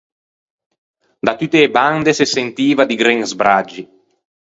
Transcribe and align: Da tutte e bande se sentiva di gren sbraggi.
Da 1.25 1.35
tutte 1.35 1.59
e 1.65 1.69
bande 1.75 2.11
se 2.17 2.25
sentiva 2.35 2.83
di 2.89 2.95
gren 3.01 3.21
sbraggi. 3.31 3.83